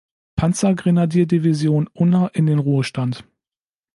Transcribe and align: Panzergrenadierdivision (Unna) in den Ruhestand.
Panzergrenadierdivision 0.35 1.85
(Unna) 1.93 2.25
in 2.33 2.47
den 2.47 2.57
Ruhestand. 2.57 3.23